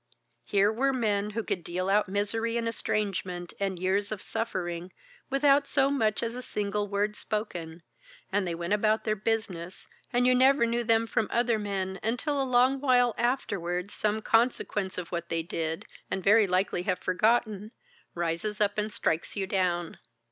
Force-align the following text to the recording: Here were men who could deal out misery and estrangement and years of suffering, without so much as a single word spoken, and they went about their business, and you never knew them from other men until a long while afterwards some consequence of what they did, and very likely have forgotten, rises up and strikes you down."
Here 0.45 0.71
were 0.73 0.91
men 0.93 1.29
who 1.29 1.43
could 1.43 1.63
deal 1.63 1.87
out 1.87 2.09
misery 2.09 2.57
and 2.57 2.67
estrangement 2.67 3.53
and 3.59 3.77
years 3.77 4.11
of 4.11 4.19
suffering, 4.19 4.91
without 5.29 5.67
so 5.67 5.91
much 5.91 6.23
as 6.23 6.33
a 6.33 6.41
single 6.41 6.87
word 6.87 7.15
spoken, 7.15 7.83
and 8.31 8.47
they 8.47 8.55
went 8.55 8.73
about 8.73 9.03
their 9.03 9.15
business, 9.15 9.87
and 10.11 10.25
you 10.25 10.33
never 10.33 10.65
knew 10.65 10.83
them 10.83 11.05
from 11.05 11.27
other 11.29 11.59
men 11.59 11.99
until 12.01 12.41
a 12.41 12.51
long 12.51 12.79
while 12.81 13.13
afterwards 13.15 13.93
some 13.93 14.23
consequence 14.23 14.97
of 14.97 15.09
what 15.11 15.29
they 15.29 15.43
did, 15.43 15.85
and 16.09 16.23
very 16.23 16.47
likely 16.47 16.81
have 16.81 16.97
forgotten, 16.97 17.71
rises 18.15 18.59
up 18.59 18.79
and 18.79 18.91
strikes 18.91 19.35
you 19.35 19.45
down." 19.45 19.99